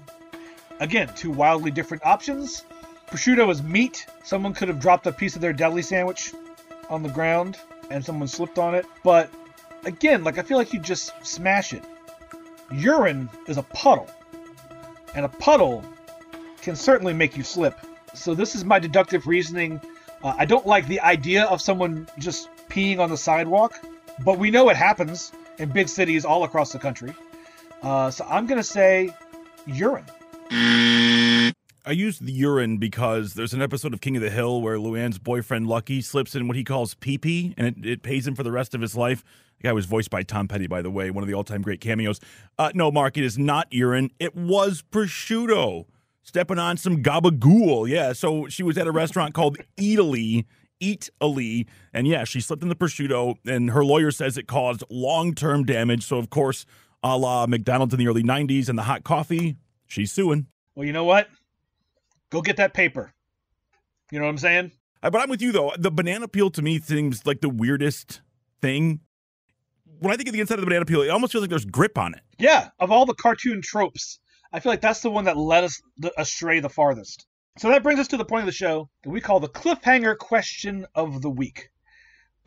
Again, 0.80 1.10
two 1.16 1.32
wildly 1.32 1.72
different 1.72 2.06
options. 2.06 2.66
Prosciutto 3.08 3.50
is 3.50 3.62
meat. 3.62 4.06
Someone 4.24 4.54
could 4.54 4.68
have 4.68 4.80
dropped 4.80 5.08
a 5.08 5.12
piece 5.12 5.36
of 5.36 5.42
their 5.42 5.54
deli 5.54 5.82
sandwich 5.82 6.34
on 6.90 7.04
the 7.04 7.10
ground 7.10 7.58
and 7.90 8.04
someone 8.04 8.28
slipped 8.28 8.58
on 8.58 8.76
it, 8.76 8.86
but 9.04 9.30
again, 9.86 10.24
like 10.24 10.38
I 10.38 10.42
feel 10.42 10.58
like 10.58 10.74
you 10.74 10.80
just 10.80 11.14
smash 11.26 11.74
it. 11.74 11.84
Urine 12.72 13.30
is 13.48 13.58
a 13.58 13.64
puddle, 13.64 14.10
and 15.16 15.26
a 15.26 15.30
puddle 15.30 15.84
can 16.62 16.76
certainly 16.76 17.14
make 17.14 17.38
you 17.38 17.44
slip. 17.44 17.78
So 18.14 18.34
this 18.34 18.56
is 18.56 18.64
my 18.64 18.80
deductive 18.80 19.28
reasoning. 19.28 19.82
Uh, 20.24 20.36
I 20.38 20.46
don't 20.46 20.66
like 20.66 20.88
the 20.88 21.02
idea 21.02 21.44
of 21.46 21.62
someone 21.62 22.08
just 22.18 22.50
peeing 22.70 23.00
on 23.00 23.10
the 23.10 23.18
sidewalk, 23.18 23.80
but 24.24 24.40
we 24.40 24.50
know 24.50 24.70
it 24.70 24.78
happens 24.78 25.32
in 25.60 25.70
big 25.70 25.90
cities 25.90 26.26
all 26.26 26.44
across 26.44 26.72
the 26.72 26.80
country. 26.80 27.14
Uh, 27.82 28.10
so 28.10 28.26
I'm 28.30 28.48
to 28.58 28.64
say 28.64 29.14
urine. 29.66 30.06
I 31.86 31.92
used 31.92 32.26
the 32.26 32.32
urine 32.32 32.78
because 32.78 33.34
there's 33.34 33.54
an 33.54 33.62
episode 33.62 33.94
of 33.94 34.00
King 34.00 34.16
of 34.16 34.22
the 34.22 34.30
Hill 34.30 34.62
where 34.62 34.78
Luann's 34.78 35.20
boyfriend 35.20 35.68
Lucky 35.68 36.00
slips 36.00 36.34
in 36.34 36.48
what 36.48 36.56
he 36.56 36.64
calls 36.64 36.94
pee 36.96 37.18
pee, 37.18 37.54
and 37.58 37.68
it, 37.68 37.86
it, 37.86 38.04
pays 38.04 38.26
him 38.26 38.36
for 38.36 38.44
the 38.44 38.54
rest 38.54 38.74
of 38.74 38.80
his 38.80 38.96
life. 38.96 39.22
The 39.58 39.68
guy 39.68 39.74
was 39.74 39.86
voiced 39.86 40.10
by 40.10 40.24
Tom 40.24 40.48
Petty, 40.48 40.66
by 40.66 40.82
the 40.82 40.90
way, 40.90 41.12
one 41.12 41.26
of 41.26 41.28
the 41.28 41.34
all 41.34 41.44
time 41.44 41.62
great 41.62 41.82
cameos. 41.82 42.22
Uh, 42.58 42.72
no, 42.74 42.90
Mark, 42.90 43.18
it 43.18 43.26
is 43.26 43.38
not 43.38 43.68
urine. 43.70 44.12
It 44.18 44.34
was 44.34 44.82
prosciutto 44.92 45.86
stepping 46.22 46.58
on 46.58 46.78
some 46.78 47.04
gabagool. 47.04 47.90
Yeah, 47.90 48.14
so 48.14 48.48
she 48.48 48.64
was 48.64 48.78
at 48.78 48.88
a 48.88 48.92
restaurant 48.92 49.34
called 49.34 49.58
Eataly. 49.78 50.46
Eat 50.80 51.10
Ali, 51.22 51.66
and 51.94 52.08
yeah, 52.08 52.26
she 52.26 52.42
slipped 52.42 52.62
in 52.62 52.68
the 52.68 52.76
prosciutto, 52.76 53.36
and 53.46 53.72
her 53.72 53.86
lawyer 53.86 54.12
says 54.12 54.38
it 54.38 54.48
caused 54.48 54.84
long 54.90 55.34
term 55.34 55.64
damage. 55.64 56.04
So, 56.04 56.18
of 56.18 56.30
course, 56.30 56.66
a 57.02 57.18
la 57.18 57.46
McDonald's 57.46 57.94
in 57.94 58.00
the 58.00 58.08
early 58.08 58.24
90s 58.24 58.68
and 58.68 58.78
the 58.78 58.84
hot 58.84 59.06
coffee, 59.06 59.56
she's 59.88 60.12
suing. 60.12 60.48
Well, 60.76 60.86
you 60.86 60.92
know 60.92 61.06
what? 61.06 61.30
Go 62.34 62.42
get 62.42 62.58
that 62.58 62.74
paper. 62.74 63.14
You 64.12 64.18
know 64.18 64.26
what 64.26 64.32
I'm 64.32 64.38
saying? 64.40 64.72
But 65.04 65.18
I'm 65.18 65.30
with 65.30 65.44
you 65.44 65.52
though. 65.52 65.72
The 65.78 65.92
banana 65.92 66.28
peel 66.28 66.50
to 66.50 66.64
me 66.64 66.80
seems 66.80 67.28
like 67.28 67.42
the 67.42 67.50
weirdest 67.50 68.22
thing. 68.60 69.02
When 70.00 70.12
I 70.12 70.18
think 70.18 70.30
of 70.30 70.34
the 70.34 70.40
inside 70.40 70.56
of 70.56 70.62
the 70.62 70.66
banana 70.66 70.84
peel, 70.84 71.04
it 71.04 71.10
almost 71.10 71.32
feels 71.32 71.44
like 71.44 71.52
there's 71.52 71.66
grip 71.66 71.96
on 71.96 72.16
it. 72.16 72.22
Yeah, 72.40 72.70
of 72.80 72.90
all 72.92 73.06
the 73.06 73.14
cartoon 73.14 73.62
tropes, 73.62 74.20
I 74.52 74.60
feel 74.62 74.72
like 74.72 74.82
that's 74.82 75.02
the 75.02 75.12
one 75.12 75.26
that 75.26 75.38
led 75.38 75.64
us 75.64 75.80
astray 76.18 76.60
the 76.60 76.70
farthest. 76.70 77.28
So 77.60 77.70
that 77.70 77.84
brings 77.84 78.00
us 78.00 78.08
to 78.08 78.18
the 78.18 78.26
point 78.26 78.42
of 78.42 78.48
the 78.48 78.52
show 78.52 78.90
that 79.04 79.12
we 79.12 79.22
call 79.22 79.40
the 79.40 79.48
cliffhanger 79.48 80.18
question 80.18 80.88
of 80.96 81.22
the 81.22 81.30
week. 81.30 81.70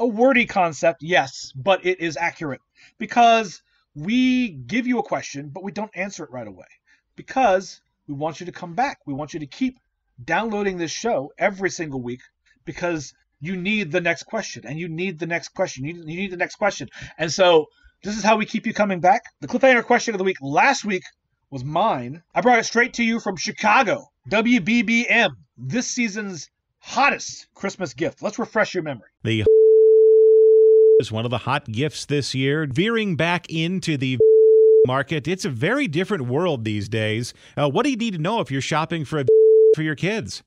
A 0.00 0.06
wordy 0.06 0.46
concept, 0.46 1.00
yes, 1.00 1.52
but 1.54 1.86
it 1.86 2.00
is 2.00 2.16
accurate 2.16 2.60
because 2.98 3.62
we 3.94 4.48
give 4.48 4.88
you 4.88 4.98
a 4.98 5.04
question, 5.04 5.50
but 5.54 5.62
we 5.62 5.70
don't 5.70 5.96
answer 5.96 6.24
it 6.24 6.32
right 6.32 6.48
away 6.48 6.66
because 7.14 7.80
we 8.06 8.14
want 8.14 8.40
you 8.40 8.46
to 8.46 8.52
come 8.52 8.74
back. 8.74 8.98
We 9.06 9.14
want 9.14 9.34
you 9.34 9.40
to 9.40 9.46
keep 9.46 9.78
downloading 10.22 10.78
this 10.78 10.90
show 10.90 11.32
every 11.38 11.70
single 11.70 12.00
week 12.00 12.20
because 12.64 13.12
you 13.40 13.56
need 13.56 13.92
the 13.92 14.00
next 14.00 14.24
question 14.24 14.64
and 14.66 14.78
you 14.78 14.88
need 14.88 15.18
the 15.18 15.26
next 15.26 15.48
question. 15.48 15.84
You 15.84 15.94
need, 15.94 16.08
you 16.08 16.16
need 16.16 16.30
the 16.30 16.36
next 16.36 16.56
question. 16.56 16.88
And 17.18 17.30
so 17.30 17.66
this 18.02 18.16
is 18.16 18.22
how 18.24 18.36
we 18.36 18.46
keep 18.46 18.66
you 18.66 18.74
coming 18.74 19.00
back. 19.00 19.22
The 19.40 19.48
cliffhanger 19.48 19.84
question 19.84 20.14
of 20.14 20.18
the 20.18 20.24
week 20.24 20.38
last 20.40 20.84
week 20.84 21.02
was 21.50 21.64
mine. 21.64 22.22
I 22.34 22.40
brought 22.40 22.58
it 22.58 22.64
straight 22.64 22.94
to 22.94 23.04
you 23.04 23.20
from 23.20 23.36
Chicago, 23.36 24.10
WBBM, 24.30 25.30
this 25.56 25.86
season's 25.86 26.48
hottest 26.78 27.46
Christmas 27.54 27.94
gift. 27.94 28.22
Let's 28.22 28.38
refresh 28.38 28.74
your 28.74 28.82
memory. 28.82 29.08
The 29.22 29.44
is 31.00 31.12
one 31.12 31.24
of 31.24 31.30
the 31.30 31.38
hot 31.38 31.66
gifts 31.66 32.06
this 32.06 32.34
year, 32.34 32.66
veering 32.70 33.16
back 33.16 33.46
into 33.50 33.96
the 33.96 34.18
market. 34.86 35.28
It's 35.28 35.44
a 35.44 35.50
very 35.50 35.88
different 35.88 36.26
world 36.26 36.64
these 36.64 36.88
days. 36.88 37.34
Uh, 37.56 37.68
what 37.68 37.84
do 37.84 37.90
you 37.90 37.96
need 37.96 38.14
to 38.14 38.18
know 38.18 38.40
if 38.40 38.50
you're 38.50 38.60
shopping 38.60 39.04
for 39.04 39.20
a 39.20 39.24
for 39.74 39.82
your 39.82 39.94
kids? 39.94 40.42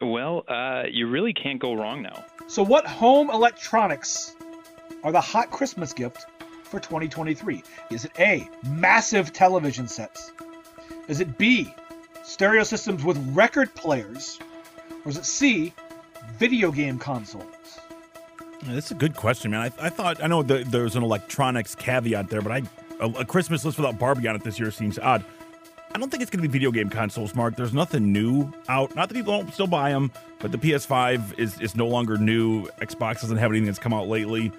Well, 0.00 0.44
uh, 0.48 0.84
you 0.90 1.06
really 1.06 1.32
can't 1.32 1.60
go 1.60 1.74
wrong 1.74 2.02
now. 2.02 2.24
So, 2.48 2.62
what 2.62 2.86
home 2.86 3.30
electronics 3.30 4.34
are 5.04 5.12
the 5.12 5.20
hot 5.20 5.50
Christmas 5.50 5.92
gift 5.92 6.26
for 6.64 6.80
2023? 6.80 7.62
Is 7.90 8.04
it 8.04 8.12
A, 8.18 8.48
massive 8.68 9.32
television 9.32 9.86
sets? 9.86 10.32
Is 11.08 11.20
it 11.20 11.38
B, 11.38 11.72
stereo 12.24 12.64
systems 12.64 13.04
with 13.04 13.18
record 13.34 13.74
players? 13.74 14.38
Or 15.04 15.10
is 15.10 15.18
it 15.18 15.26
C, 15.26 15.72
video 16.38 16.72
game 16.72 16.98
consoles? 16.98 17.46
That's 18.64 18.92
a 18.92 18.94
good 18.94 19.14
question, 19.16 19.50
man. 19.50 19.72
I, 19.78 19.86
I 19.86 19.88
thought 19.88 20.22
I 20.22 20.28
know 20.28 20.42
the, 20.42 20.64
there's 20.64 20.94
an 20.94 21.02
electronics 21.02 21.74
caveat 21.74 22.30
there, 22.30 22.40
but 22.40 22.52
I 22.52 22.62
a, 23.02 23.20
a, 23.20 23.24
Christmas 23.24 23.64
list 23.64 23.76
without 23.78 23.98
Barbie 23.98 24.28
on 24.28 24.36
it 24.36 24.44
this 24.44 24.58
year 24.58 24.70
seems 24.70 24.98
odd. 24.98 25.24
I 25.94 25.98
don't 25.98 26.08
think 26.08 26.22
it's 26.22 26.30
going 26.30 26.42
to 26.42 26.48
be 26.48 26.52
video 26.52 26.70
game 26.70 26.88
consoles, 26.88 27.34
Mark. 27.34 27.54
There's 27.56 27.74
nothing 27.74 28.12
new 28.12 28.50
out. 28.68 28.94
Not 28.94 29.08
that 29.08 29.14
people 29.14 29.38
don't 29.38 29.52
still 29.52 29.66
buy 29.66 29.90
them, 29.90 30.10
but 30.38 30.50
the 30.50 30.58
PS5 30.58 31.38
is 31.38 31.60
is 31.60 31.76
no 31.76 31.86
longer 31.86 32.16
new. 32.16 32.66
Xbox 32.80 33.20
doesn't 33.20 33.36
have 33.36 33.50
anything 33.50 33.66
that's 33.66 33.78
come 33.78 33.92
out 33.92 34.08
lately. 34.08 34.44
You 34.44 34.52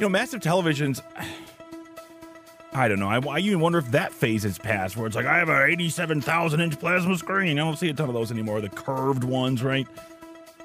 know, 0.00 0.08
massive 0.08 0.40
televisions. 0.40 1.00
I 2.72 2.88
don't 2.88 2.98
know. 2.98 3.08
I, 3.08 3.20
I 3.20 3.38
even 3.38 3.60
wonder 3.60 3.78
if 3.78 3.92
that 3.92 4.12
phase 4.12 4.42
has 4.42 4.58
passed, 4.58 4.96
where 4.96 5.06
it's 5.06 5.14
like 5.14 5.26
I 5.26 5.38
have 5.38 5.48
a 5.48 5.64
87,000 5.64 6.60
inch 6.60 6.80
plasma 6.80 7.16
screen. 7.16 7.56
I 7.56 7.62
don't 7.62 7.78
see 7.78 7.88
a 7.88 7.94
ton 7.94 8.08
of 8.08 8.14
those 8.14 8.32
anymore. 8.32 8.60
The 8.60 8.68
curved 8.68 9.22
ones, 9.22 9.62
right? 9.62 9.86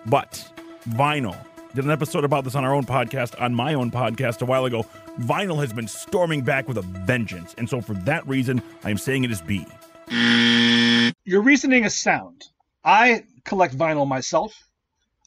But 0.08 0.44
vinyl 0.90 1.38
did 1.76 1.86
an 1.86 1.92
episode 1.92 2.24
about 2.24 2.44
this 2.44 2.56
on 2.56 2.66
our 2.66 2.74
own 2.74 2.84
podcast, 2.86 3.40
on 3.40 3.54
my 3.54 3.76
own 3.76 3.92
podcast 3.92 4.42
a 4.42 4.46
while 4.46 4.66
ago. 4.66 4.86
Vinyl 5.20 5.60
has 5.60 5.72
been 5.72 5.88
storming 5.88 6.42
back 6.42 6.68
with 6.68 6.78
a 6.78 6.82
vengeance. 6.82 7.54
And 7.58 7.70
so 7.70 7.80
for 7.82 7.94
that 8.06 8.28
reason, 8.28 8.62
I 8.84 8.90
am 8.90 8.98
saying 8.98 9.24
it 9.24 9.32
is 9.32 9.42
B. 9.42 9.66
Your 11.26 11.42
reasoning 11.42 11.84
is 11.84 11.98
sound. 11.98 12.44
I 12.84 13.24
collect 13.46 13.78
vinyl 13.78 14.08
myself. 14.08 14.54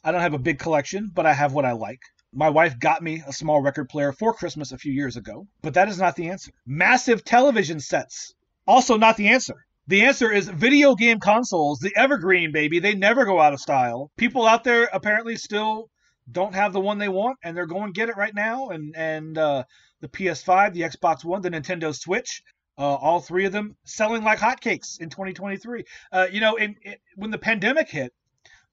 I 0.03 0.11
don't 0.11 0.21
have 0.21 0.33
a 0.33 0.39
big 0.39 0.59
collection, 0.59 1.09
but 1.13 1.25
I 1.25 1.33
have 1.33 1.53
what 1.53 1.65
I 1.65 1.71
like. 1.71 2.01
My 2.33 2.49
wife 2.49 2.77
got 2.77 3.01
me 3.01 3.23
a 3.25 3.31
small 3.31 3.61
record 3.61 3.87
player 3.87 4.11
for 4.11 4.33
Christmas 4.33 4.71
a 4.71 4.77
few 4.77 4.91
years 4.91 5.15
ago, 5.15 5.47
but 5.61 5.75
that 5.75 5.87
is 5.87 5.99
not 5.99 6.15
the 6.15 6.29
answer. 6.29 6.51
Massive 6.65 7.23
television 7.23 7.79
sets, 7.79 8.33
also 8.67 8.97
not 8.97 9.15
the 9.17 9.29
answer. 9.29 9.65
The 9.87 10.01
answer 10.01 10.31
is 10.31 10.49
video 10.49 10.95
game 10.95 11.19
consoles, 11.19 11.79
the 11.79 11.95
evergreen, 11.95 12.51
baby. 12.51 12.79
They 12.79 12.95
never 12.95 13.23
go 13.23 13.39
out 13.39 13.53
of 13.53 13.59
style. 13.59 14.11
People 14.17 14.45
out 14.45 14.63
there 14.63 14.89
apparently 14.91 15.35
still 15.35 15.89
don't 16.31 16.55
have 16.55 16.73
the 16.73 16.79
one 16.79 16.97
they 16.97 17.09
want, 17.09 17.37
and 17.43 17.55
they're 17.55 17.65
going 17.65 17.93
to 17.93 17.99
get 17.99 18.09
it 18.09 18.17
right 18.17 18.33
now. 18.33 18.69
And 18.69 18.95
and 18.95 19.37
uh, 19.37 19.63
the 20.01 20.07
PS5, 20.07 20.73
the 20.73 20.81
Xbox 20.81 21.23
One, 21.23 21.41
the 21.41 21.51
Nintendo 21.51 21.95
Switch, 21.95 22.41
uh, 22.77 22.95
all 22.95 23.19
three 23.19 23.45
of 23.45 23.51
them 23.51 23.75
selling 23.85 24.23
like 24.23 24.39
hotcakes 24.39 24.99
in 24.99 25.09
2023. 25.09 25.83
Uh, 26.11 26.27
you 26.31 26.41
know, 26.41 26.55
in, 26.55 26.75
in, 26.83 26.95
when 27.15 27.31
the 27.31 27.37
pandemic 27.37 27.89
hit, 27.89 28.13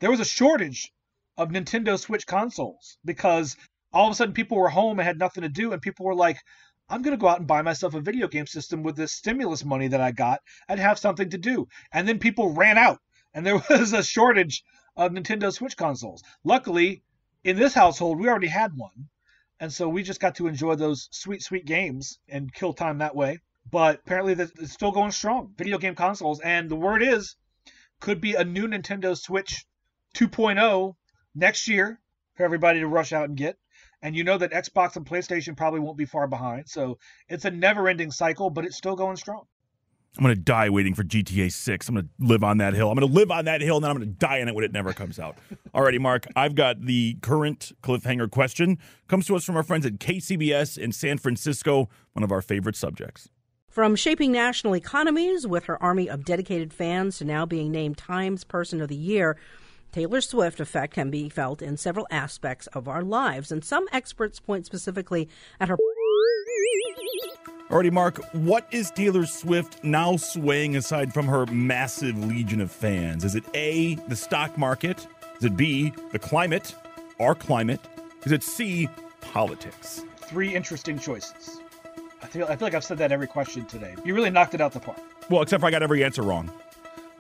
there 0.01 0.11
was 0.11 0.21
a 0.21 0.25
shortage 0.25 0.93
of 1.37 1.51
Nintendo 1.51 1.99
Switch 1.99 2.27
consoles 2.27 2.99
because 3.05 3.57
all 3.93 4.07
of 4.07 4.13
a 4.13 4.15
sudden 4.15 4.35
people 4.35 4.59
were 4.59 4.69
home 4.69 4.99
and 4.99 5.07
had 5.07 5.19
nothing 5.19 5.43
to 5.43 5.49
do, 5.49 5.73
and 5.73 5.83
people 5.83 6.07
were 6.07 6.15
like, 6.15 6.39
I'm 6.89 7.03
going 7.03 7.17
to 7.17 7.21
go 7.21 7.29
out 7.29 7.39
and 7.39 7.47
buy 7.47 7.63
myself 7.63 7.95
a 7.95 8.01
video 8.01 8.27
game 8.27 8.47
system 8.47 8.83
with 8.83 8.97
this 8.97 9.13
stimulus 9.13 9.65
money 9.65 9.89
that 9.89 10.01
I 10.01 10.11
got 10.11 10.41
and 10.69 10.81
have 10.81 10.99
something 10.99 11.31
to 11.31 11.39
do. 11.39 11.69
And 11.93 12.07
then 12.07 12.19
people 12.19 12.53
ran 12.53 12.79
out, 12.79 12.99
and 13.33 13.47
there 13.47 13.63
was 13.71 13.93
a 13.93 14.03
shortage 14.03 14.65
of 14.97 15.13
Nintendo 15.13 15.53
Switch 15.53 15.77
consoles. 15.77 16.23
Luckily, 16.45 17.03
in 17.45 17.57
this 17.57 17.75
household, 17.75 18.19
we 18.19 18.29
already 18.29 18.49
had 18.49 18.77
one. 18.77 19.09
And 19.59 19.73
so 19.73 19.89
we 19.89 20.03
just 20.03 20.21
got 20.21 20.37
to 20.37 20.47
enjoy 20.47 20.75
those 20.75 21.09
sweet, 21.11 21.43
sweet 21.43 21.67
games 21.67 22.19
and 22.29 22.53
kill 22.53 22.73
time 22.73 22.99
that 22.99 23.15
way. 23.15 23.41
But 23.71 24.01
apparently, 24.01 24.33
it's 24.33 24.73
still 24.73 24.91
going 24.91 25.11
strong. 25.11 25.53
Video 25.57 25.79
game 25.79 25.95
consoles. 25.95 26.41
And 26.41 26.69
the 26.71 26.77
word 26.77 27.03
is, 27.03 27.37
could 28.01 28.21
be 28.21 28.35
a 28.35 28.45
new 28.45 28.67
Nintendo 28.67 29.17
Switch 29.17 29.67
2.0 30.17 30.95
next 31.35 31.69
year 31.69 32.01
for 32.35 32.45
everybody 32.45 32.81
to 32.81 32.89
rush 32.89 33.13
out 33.13 33.29
and 33.29 33.37
get. 33.37 33.59
And 34.03 34.17
you 34.17 34.25
know 34.25 34.39
that 34.39 34.53
Xbox 34.53 34.97
and 34.97 35.05
PlayStation 35.05 35.57
probably 35.57 35.81
won't 35.81 35.99
be 35.99 36.07
far 36.07 36.27
behind. 36.27 36.69
So 36.69 36.99
it's 37.29 37.45
a 37.45 37.51
never 37.51 37.87
ending 37.87 38.11
cycle, 38.11 38.49
but 38.49 38.65
it's 38.65 38.79
still 38.79 38.97
going 38.97 39.17
strong. 39.17 39.45
I'm 40.19 40.25
going 40.25 40.35
to 40.35 40.41
die 40.41 40.71
waiting 40.71 40.95
for 40.95 41.05
GTA 41.05 41.53
6. 41.53 41.89
I'm 41.89 41.95
going 41.95 42.05
to 42.07 42.27
live 42.27 42.43
on 42.43 42.59
that 42.59 42.75
hill. 42.75 42.91
I'm 42.91 42.99
going 42.99 43.09
to 43.09 43.15
live 43.15 43.31
on 43.31 43.45
that 43.45 43.61
hill, 43.61 43.77
and 43.77 43.85
then 43.85 43.91
I'm 43.91 43.97
going 43.97 44.09
to 44.09 44.19
die 44.19 44.41
on 44.41 44.49
it 44.49 44.55
when 44.55 44.65
it 44.65 44.73
never 44.73 44.93
comes 44.93 45.21
out. 45.21 45.39
Alrighty, 45.75 46.01
Mark, 46.01 46.27
I've 46.35 46.57
got 46.57 46.81
the 46.83 47.17
current 47.23 47.73
cliffhanger 47.83 48.29
question. 48.29 48.79
Comes 49.07 49.27
to 49.27 49.37
us 49.37 49.45
from 49.45 49.57
our 49.57 49.63
friends 49.63 49.87
at 49.87 49.95
KCBS 49.95 50.77
in 50.77 50.91
San 50.91 51.19
Francisco, 51.19 51.89
one 52.13 52.25
of 52.25 52.33
our 52.33 52.43
favorite 52.43 52.77
subjects. 52.77 53.29
From 53.69 53.95
shaping 53.95 54.33
national 54.33 54.75
economies 54.75 55.47
with 55.47 55.65
her 55.67 55.81
army 55.81 56.09
of 56.11 56.25
dedicated 56.25 56.73
fans 56.73 57.19
to 57.19 57.25
now 57.25 57.47
being 57.47 57.71
named 57.71 57.97
Times 57.97 58.43
Person 58.43 58.81
of 58.81 58.89
the 58.89 58.97
Year, 58.97 59.37
Taylor 59.93 60.21
Swift 60.21 60.59
effect 60.59 60.93
can 60.93 61.11
be 61.11 61.29
felt 61.29 61.63
in 61.63 61.77
several 61.77 62.09
aspects 62.11 62.67
of 62.69 62.89
our 62.89 63.03
lives, 63.03 63.53
and 63.53 63.65
some 63.65 63.87
experts 63.93 64.41
point 64.41 64.67
specifically 64.67 65.29
at 65.61 65.69
her 65.69 65.77
Alrighty, 67.71 67.93
Mark, 67.93 68.21
what 68.33 68.67
is 68.73 68.91
Taylor 68.91 69.25
Swift 69.25 69.85
now 69.85 70.17
swaying 70.17 70.75
aside 70.75 71.15
from 71.15 71.29
her 71.29 71.47
massive 71.47 72.19
legion 72.27 72.61
of 72.61 72.69
fans? 72.69 73.23
Is 73.23 73.37
it 73.37 73.45
A, 73.55 73.95
the 74.09 74.17
stock 74.17 74.59
market? 74.59 75.07
Is 75.39 75.45
it 75.45 75.57
B, 75.57 75.93
the 76.11 76.19
climate, 76.19 76.75
our 77.21 77.33
climate? 77.33 77.79
Is 78.25 78.33
it 78.33 78.43
C, 78.43 78.89
politics? 79.21 80.03
Three 80.17 80.53
interesting 80.53 80.99
choices. 80.99 81.61
I 82.21 82.27
feel, 82.27 82.45
I 82.47 82.57
feel 82.57 82.67
like 82.67 82.75
I've 82.75 82.83
said 82.83 82.99
that 82.99 83.13
every 83.13 83.29
question 83.29 83.65
today. 83.67 83.95
You 84.05 84.17
really 84.17 84.31
knocked 84.31 84.55
it 84.55 84.61
out 84.61 84.73
the 84.73 84.81
park. 84.81 84.99
Well, 85.29 85.43
except 85.43 85.61
for 85.61 85.69
I 85.69 85.71
got 85.71 85.85
every 85.85 86.03
answer 86.03 86.23
wrong. 86.23 86.51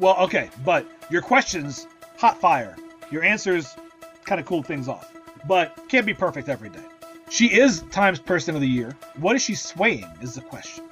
Well, 0.00 0.16
okay, 0.16 0.50
but 0.64 0.84
your 1.10 1.22
questions, 1.22 1.86
hot 2.18 2.40
fire. 2.40 2.74
Your 3.12 3.22
answers 3.22 3.76
kind 4.24 4.40
of 4.40 4.48
cool 4.48 4.64
things 4.64 4.88
off. 4.88 5.12
But 5.46 5.78
can't 5.88 6.04
be 6.04 6.12
perfect 6.12 6.48
every 6.48 6.70
day. 6.70 6.82
She 7.30 7.46
is 7.46 7.82
Times 7.92 8.18
Person 8.18 8.56
of 8.56 8.60
the 8.60 8.66
Year. 8.66 8.96
What 9.18 9.36
is 9.36 9.42
she 9.42 9.54
swaying 9.54 10.04
is 10.20 10.34
the 10.34 10.40
question. 10.40 10.82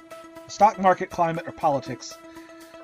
Stock 0.47 0.79
market, 0.79 1.09
climate, 1.09 1.45
or 1.45 1.51
politics? 1.51 2.17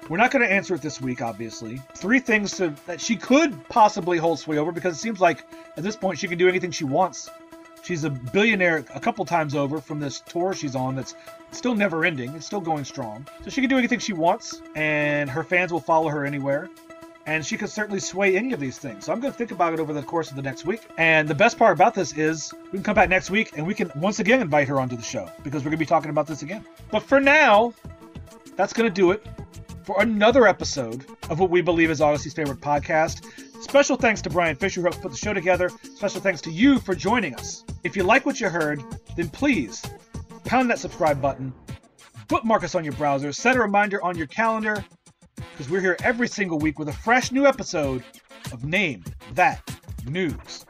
We're 0.10 0.18
not 0.18 0.32
going 0.32 0.46
to 0.46 0.52
answer 0.52 0.76
it 0.76 0.82
this 0.82 1.00
week, 1.00 1.22
obviously. 1.22 1.82
Three 1.94 2.20
things 2.20 2.58
to, 2.58 2.76
that 2.86 3.00
she 3.00 3.16
could 3.16 3.58
possibly 3.70 4.18
hold 4.18 4.40
sway 4.40 4.58
over 4.58 4.74
because 4.74 4.98
it 4.98 5.00
seems 5.00 5.22
like 5.22 5.46
at 5.78 5.84
this 5.84 5.96
point 5.96 6.20
she 6.20 6.28
can 6.28 6.38
do 6.38 6.50
anything 6.50 6.70
she 6.70 6.84
wants. 6.84 7.30
She's 7.82 8.04
a 8.04 8.10
billionaire 8.10 8.84
a 8.94 9.00
couple 9.00 9.24
times 9.24 9.56
over 9.56 9.80
from 9.80 10.02
this 10.02 10.20
tour 10.20 10.54
she's 10.54 10.76
on 10.76 10.98
that's 10.98 11.16
still 11.52 11.76
never 11.76 12.04
ending. 12.04 12.36
It's 12.36 12.46
still 12.46 12.60
going 12.60 12.84
strong. 12.84 13.26
So 13.46 13.50
she 13.50 13.62
can 13.62 13.70
do 13.70 13.78
anything 13.78 14.00
she 14.00 14.12
wants, 14.12 14.62
and 14.76 15.30
her 15.30 15.46
fans 15.46 15.72
will 15.72 15.80
follow 15.80 16.10
her 16.10 16.26
anywhere. 16.26 16.70
And 17.25 17.46
she 17.46 17.58
could 17.58 17.70
certainly 17.70 18.00
sway 18.00 18.38
any 18.38 18.53
of 18.53 18.60
these 18.60 18.77
things. 18.77 19.05
So 19.05 19.12
I'm 19.13 19.20
going 19.20 19.34
to 19.34 19.38
think 19.38 19.51
about 19.51 19.74
it 19.74 19.79
over 19.79 19.94
the 19.94 20.03
course 20.03 20.29
of 20.29 20.36
the 20.36 20.44
next 20.44 20.65
week. 20.65 20.88
And 20.98 21.27
the 21.27 21.36
best 21.36 21.58
part 21.58 21.74
about 21.74 21.96
this 21.96 22.15
is 22.17 22.53
we 22.65 22.72
can 22.72 22.84
come 22.84 22.96
back 22.96 23.10
next 23.10 23.32
week 23.32 23.58
and 23.58 23.65
we 23.65 23.74
can 23.74 23.91
once 23.96 24.20
again 24.20 24.41
invite 24.41 24.67
her 24.67 24.79
onto 24.79 24.96
the 24.96 25.03
show 25.03 25.29
because 25.44 25.63
we're 25.63 25.72
going 25.72 25.77
to 25.79 25.86
be 25.86 25.88
talking 25.88 26.12
about 26.12 26.27
this 26.27 26.44
again. 26.44 26.63
But 26.91 27.01
for 27.01 27.20
now, 27.20 27.74
that's 28.55 28.74
going 28.74 28.88
to 28.88 28.94
do 28.94 29.12
it 29.12 29.25
for 29.84 30.01
another 30.01 30.48
episode 30.48 31.05
of 31.29 31.39
what 31.39 31.50
we 31.50 31.62
believe 31.62 31.89
is 31.89 32.00
Audacy's 32.00 32.34
favorite 32.34 32.60
podcast. 32.60 33.25
Special 33.62 33.96
thanks 33.96 34.22
to 34.24 34.29
Brian 34.29 34.55
Fisher, 34.55 34.82
who 34.82 34.88
helped 34.88 35.01
put 35.01 35.12
the 35.12 35.17
show 35.17 35.34
together. 35.34 35.70
Special 35.96 36.22
thanks 36.22 36.41
to 36.41 36.51
you 36.51 36.79
for 36.79 36.96
joining 36.96 37.36
us. 37.36 37.63
If 37.84 37.96
you 37.96 38.03
like 38.03 38.25
what 38.25 38.39
you 38.39 38.50
heard, 38.50 38.84
then 39.15 39.29
please 39.29 39.84
pound 40.44 40.70
that 40.70 40.79
subscribe 40.79 41.22
button, 41.22 41.53
bookmark 42.27 42.63
us 42.63 42.75
on 42.75 42.84
your 42.84 42.94
browser, 42.94 43.32
set 43.32 43.55
a 43.55 43.60
reminder 43.60 44.03
on 44.03 44.17
your 44.17 44.27
calendar, 44.27 44.84
because 45.56 45.72
we're 45.72 45.80
here 45.80 45.96
every 46.04 46.28
single 46.28 46.60
week 46.60 46.78
with 46.78 46.90
a 46.90 46.94
fresh 46.94 47.32
new 47.32 47.46
episode 47.46 48.04
of 48.52 48.66
Name 48.66 49.06
That 49.36 49.62
News. 50.06 50.66